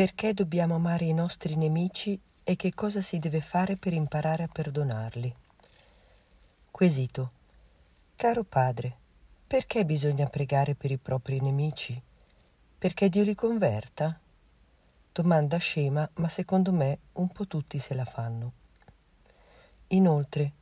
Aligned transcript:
Perché 0.00 0.32
dobbiamo 0.32 0.76
amare 0.76 1.04
i 1.04 1.12
nostri 1.12 1.56
nemici 1.56 2.18
e 2.42 2.56
che 2.56 2.72
cosa 2.72 3.02
si 3.02 3.18
deve 3.18 3.42
fare 3.42 3.76
per 3.76 3.92
imparare 3.92 4.44
a 4.44 4.48
perdonarli? 4.48 5.34
Quesito. 6.70 7.30
Caro 8.14 8.42
padre, 8.42 8.96
perché 9.46 9.84
bisogna 9.84 10.26
pregare 10.26 10.74
per 10.74 10.90
i 10.90 10.96
propri 10.96 11.38
nemici? 11.42 12.00
Perché 12.78 13.10
Dio 13.10 13.24
li 13.24 13.34
converta? 13.34 14.18
Domanda 15.12 15.58
scema, 15.58 16.08
ma 16.14 16.28
secondo 16.28 16.72
me 16.72 17.00
un 17.12 17.28
po' 17.28 17.46
tutti 17.46 17.78
se 17.78 17.92
la 17.92 18.06
fanno. 18.06 18.52
Inoltre, 19.88 20.52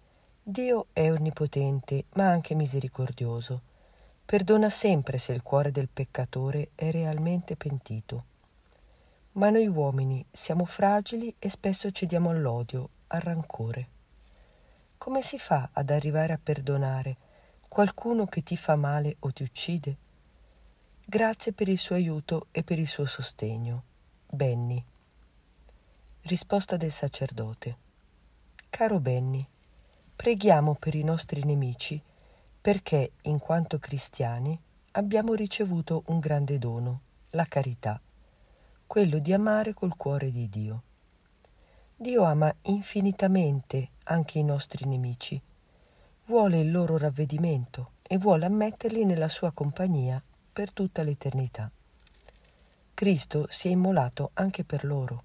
Dio 0.43 0.87
è 0.93 1.13
onnipotente, 1.13 2.07
ma 2.15 2.29
anche 2.29 2.57
misericordioso. 2.57 3.61
Perdona 4.25 4.69
sempre 4.69 5.19
se 5.19 5.31
il 5.31 5.45
cuore 5.45 5.71
del 5.71 5.89
peccatore 5.89 6.71
è 6.75 6.91
realmente 6.91 7.55
pentito. 7.55 8.25
Ma 9.39 9.51
noi 9.51 9.69
uomini 9.69 10.25
siamo 10.33 10.65
fragili 10.65 11.33
e 11.39 11.49
spesso 11.49 11.93
cediamo 11.93 12.31
all'odio, 12.31 12.89
al 13.07 13.21
rancore. 13.21 13.89
Come 14.99 15.23
si 15.23 15.39
fa 15.39 15.69
ad 15.73 15.91
arrivare 15.91 16.33
a 16.33 16.41
perdonare 16.43 17.17
qualcuno 17.69 18.27
che 18.27 18.43
ti 18.43 18.57
fa 18.57 18.75
male 18.75 19.15
o 19.21 19.33
ti 19.33 19.45
uccide? 19.45 19.97
Grazie 21.07 21.53
per 21.53 21.69
il 21.69 21.79
suo 21.79 21.95
aiuto 21.95 22.49
e 22.51 22.65
per 22.65 22.81
il 22.81 22.89
suo 22.89 23.07
sostegno. 23.07 23.85
Benny. 24.29 24.85
Risposta 26.23 26.77
del 26.77 26.91
sacerdote. 26.91 27.77
Caro 28.69 28.99
Benny, 28.99 29.47
preghiamo 30.17 30.75
per 30.75 30.97
i 30.97 31.05
nostri 31.05 31.45
nemici 31.45 32.03
perché, 32.61 33.13
in 33.23 33.39
quanto 33.39 33.79
cristiani, 33.79 34.61
abbiamo 34.93 35.35
ricevuto 35.35 36.03
un 36.07 36.19
grande 36.19 36.59
dono, 36.59 37.01
la 37.31 37.45
carità 37.45 38.01
quello 38.89 39.19
di 39.19 39.35
amare 39.35 39.75
col 39.75 39.95
cuore 39.97 40.33
di 40.33 40.49
Dio. 40.49 40.83
Dio 41.95 42.25
ama 42.25 42.53
infinitamente 42.63 43.91
anche 44.05 44.39
i 44.39 44.43
nostri 44.43 44.87
nemici, 44.87 45.39
vuole 46.25 46.61
il 46.61 46.71
loro 46.71 46.97
ravvedimento 46.97 47.91
e 48.03 48.17
vuole 48.17 48.47
ammetterli 48.47 49.05
nella 49.05 49.29
sua 49.29 49.51
compagnia 49.51 50.21
per 50.51 50.73
tutta 50.73 51.03
l'eternità. 51.03 51.71
Cristo 52.95 53.47
si 53.51 53.69
è 53.69 53.73
immolato 53.73 54.31
anche 54.33 54.65
per 54.65 54.85
loro. 54.85 55.23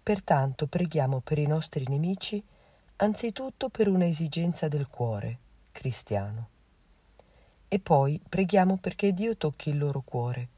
Pertanto 0.00 0.68
preghiamo 0.68 1.18
per 1.18 1.38
i 1.38 1.46
nostri 1.46 1.84
nemici 1.88 2.40
anzitutto 2.98 3.68
per 3.68 3.88
una 3.88 4.06
esigenza 4.06 4.68
del 4.68 4.86
cuore 4.86 5.38
cristiano. 5.72 6.48
E 7.66 7.80
poi 7.80 8.20
preghiamo 8.26 8.76
perché 8.76 9.12
Dio 9.12 9.36
tocchi 9.36 9.70
il 9.70 9.78
loro 9.78 10.02
cuore 10.02 10.50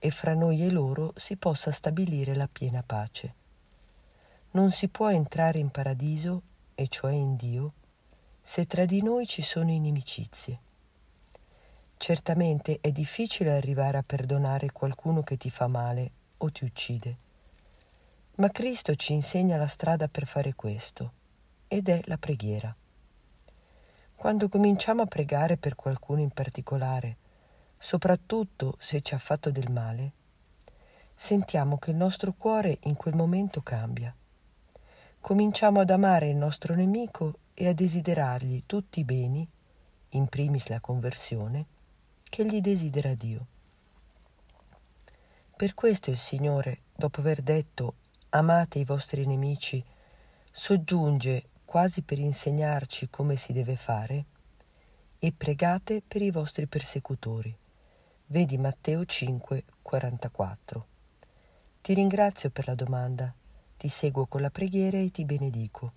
e 0.00 0.10
fra 0.10 0.34
noi 0.34 0.64
e 0.64 0.70
loro 0.70 1.12
si 1.14 1.36
possa 1.36 1.70
stabilire 1.70 2.34
la 2.34 2.48
piena 2.50 2.82
pace. 2.82 3.34
Non 4.52 4.72
si 4.72 4.88
può 4.88 5.10
entrare 5.10 5.58
in 5.60 5.70
paradiso, 5.70 6.42
e 6.74 6.88
cioè 6.88 7.12
in 7.12 7.36
Dio, 7.36 7.74
se 8.42 8.66
tra 8.66 8.86
di 8.86 9.02
noi 9.02 9.26
ci 9.26 9.42
sono 9.42 9.70
inimicizie. 9.70 10.58
Certamente 11.98 12.78
è 12.80 12.90
difficile 12.90 13.52
arrivare 13.52 13.98
a 13.98 14.02
perdonare 14.02 14.72
qualcuno 14.72 15.22
che 15.22 15.36
ti 15.36 15.50
fa 15.50 15.66
male 15.66 16.10
o 16.38 16.50
ti 16.50 16.64
uccide, 16.64 17.16
ma 18.36 18.48
Cristo 18.48 18.94
ci 18.94 19.12
insegna 19.12 19.58
la 19.58 19.66
strada 19.66 20.08
per 20.08 20.26
fare 20.26 20.54
questo, 20.54 21.12
ed 21.68 21.90
è 21.90 22.00
la 22.06 22.16
preghiera. 22.16 22.74
Quando 24.16 24.48
cominciamo 24.48 25.02
a 25.02 25.06
pregare 25.06 25.58
per 25.58 25.74
qualcuno 25.74 26.20
in 26.20 26.30
particolare, 26.30 27.16
soprattutto 27.82 28.76
se 28.78 29.00
ci 29.00 29.14
ha 29.14 29.18
fatto 29.18 29.50
del 29.50 29.70
male, 29.70 30.12
sentiamo 31.14 31.78
che 31.78 31.90
il 31.90 31.96
nostro 31.96 32.34
cuore 32.34 32.78
in 32.82 32.94
quel 32.94 33.14
momento 33.14 33.62
cambia. 33.62 34.14
Cominciamo 35.18 35.80
ad 35.80 35.90
amare 35.90 36.28
il 36.28 36.36
nostro 36.36 36.74
nemico 36.74 37.38
e 37.54 37.68
a 37.68 37.72
desiderargli 37.72 38.62
tutti 38.66 39.00
i 39.00 39.04
beni, 39.04 39.48
in 40.10 40.26
primis 40.28 40.68
la 40.68 40.80
conversione, 40.80 41.64
che 42.22 42.44
gli 42.44 42.60
desidera 42.60 43.14
Dio. 43.14 43.46
Per 45.56 45.74
questo 45.74 46.10
il 46.10 46.18
Signore, 46.18 46.82
dopo 46.94 47.20
aver 47.20 47.42
detto 47.42 47.94
amate 48.30 48.78
i 48.78 48.84
vostri 48.84 49.26
nemici, 49.26 49.82
soggiunge 50.50 51.48
quasi 51.64 52.02
per 52.02 52.18
insegnarci 52.18 53.08
come 53.08 53.36
si 53.36 53.52
deve 53.52 53.76
fare, 53.76 54.24
e 55.18 55.32
pregate 55.32 56.02
per 56.06 56.22
i 56.22 56.30
vostri 56.30 56.66
persecutori. 56.66 57.54
Vedi 58.32 58.58
Matteo 58.58 59.04
5, 59.04 59.64
44. 59.82 60.86
Ti 61.82 61.94
ringrazio 61.94 62.48
per 62.50 62.68
la 62.68 62.76
domanda, 62.76 63.34
ti 63.76 63.88
seguo 63.88 64.26
con 64.26 64.40
la 64.40 64.50
preghiera 64.50 64.98
e 64.98 65.10
ti 65.10 65.24
benedico. 65.24 65.92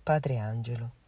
Padre 0.00 0.38
Angelo. 0.38 1.01